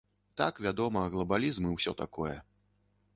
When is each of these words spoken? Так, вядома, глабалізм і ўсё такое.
Так, 0.39 0.61
вядома, 0.65 1.03
глабалізм 1.17 1.67
і 1.73 1.73
ўсё 1.75 1.93
такое. 2.03 2.33